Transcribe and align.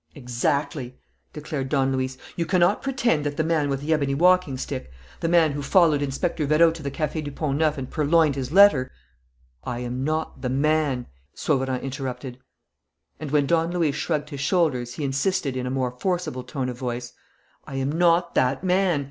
"Exactly!" 0.15 0.97
declared 1.31 1.69
Don 1.69 1.91
Luis. 1.93 2.17
"You 2.35 2.47
cannot 2.47 2.81
pretend 2.81 3.23
that 3.23 3.37
the 3.37 3.43
man 3.43 3.69
with 3.69 3.81
the 3.81 3.93
ebony 3.93 4.15
walking 4.15 4.57
stick, 4.57 4.91
the 5.19 5.27
man 5.29 5.51
who 5.51 5.61
followed 5.61 6.01
Inspector 6.01 6.43
Vérot 6.47 6.73
to 6.73 6.81
the 6.81 6.89
Café 6.89 7.23
du 7.23 7.31
Pont 7.31 7.55
Neuf 7.59 7.77
and 7.77 7.87
purloined 7.87 8.33
his 8.33 8.51
letter" 8.51 8.89
"I 9.63 9.77
am 9.81 10.03
not 10.03 10.41
the 10.41 10.49
man," 10.49 11.05
Sauverand 11.35 11.83
interrupted. 11.83 12.39
And, 13.19 13.29
when 13.29 13.45
Don 13.45 13.69
Luis 13.71 13.93
shrugged 13.93 14.31
his 14.31 14.39
shoulders, 14.41 14.95
he 14.95 15.03
insisted, 15.03 15.55
in 15.55 15.67
a 15.67 15.69
more 15.69 15.91
forcible 15.91 16.43
tone 16.45 16.69
of 16.69 16.79
voice: 16.79 17.13
"I 17.67 17.75
am 17.75 17.91
not 17.91 18.33
that 18.33 18.63
man. 18.63 18.99